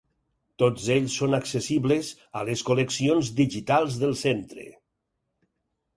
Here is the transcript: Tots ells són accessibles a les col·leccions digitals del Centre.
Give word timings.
Tots 0.61 0.85
ells 0.93 1.17
són 1.19 1.37
accessibles 1.37 2.09
a 2.41 2.45
les 2.51 2.65
col·leccions 2.71 3.31
digitals 3.41 4.03
del 4.05 4.17
Centre. 4.23 4.67